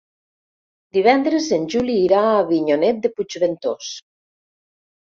Divendres 0.97 1.51
en 1.59 1.69
Juli 1.75 1.99
irà 2.07 2.25
a 2.31 2.35
Avinyonet 2.41 3.05
de 3.07 3.17
Puigventós. 3.17 3.97